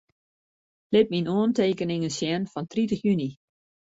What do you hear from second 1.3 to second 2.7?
oantekeningen sjen fan